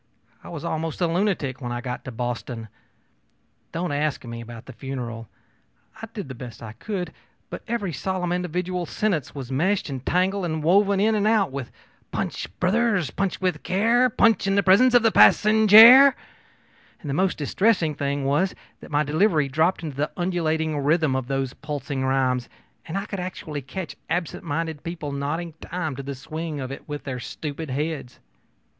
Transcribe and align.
I 0.43 0.49
was 0.49 0.65
almost 0.65 0.99
a 0.99 1.05
lunatic 1.05 1.61
when 1.61 1.71
I 1.71 1.79
got 1.79 2.03
to 2.05 2.11
Boston. 2.11 2.69
Don't 3.71 3.91
ask 3.91 4.25
me 4.25 4.41
about 4.41 4.65
the 4.65 4.73
funeral. 4.73 5.29
I 6.01 6.07
did 6.11 6.27
the 6.27 6.33
best 6.33 6.63
I 6.63 6.71
could, 6.71 7.13
but 7.51 7.61
every 7.67 7.93
solemn 7.93 8.31
individual 8.31 8.87
sentence 8.87 9.35
was 9.35 9.51
meshed 9.51 9.91
and 9.91 10.03
tangled 10.03 10.43
and 10.45 10.63
woven 10.63 10.99
in 10.99 11.13
and 11.13 11.27
out 11.27 11.51
with 11.51 11.71
'Punch, 12.09 12.47
brothers, 12.59 13.11
punch 13.11 13.39
with 13.41 13.61
care, 13.61 14.09
punch 14.09 14.47
in 14.47 14.55
the 14.55 14.63
presence 14.63 14.95
of 14.95 15.03
the 15.03 15.11
passenjare.' 15.11 16.15
And 17.01 17.07
the 17.07 17.13
most 17.13 17.37
distressing 17.37 17.93
thing 17.93 18.25
was 18.25 18.55
that 18.79 18.89
my 18.89 19.03
delivery 19.03 19.47
dropped 19.49 19.83
into 19.83 19.97
the 19.97 20.09
undulating 20.17 20.79
rhythm 20.79 21.15
of 21.15 21.27
those 21.27 21.53
pulsing 21.53 22.03
rhymes, 22.03 22.49
and 22.87 22.97
I 22.97 23.05
could 23.05 23.19
actually 23.19 23.61
catch 23.61 23.95
absent 24.09 24.43
minded 24.43 24.81
people 24.81 25.11
nodding 25.11 25.53
time 25.61 25.95
to 25.95 26.01
the 26.01 26.15
swing 26.15 26.59
of 26.59 26.71
it 26.71 26.89
with 26.89 27.03
their 27.03 27.19
stupid 27.19 27.69
heads. 27.69 28.19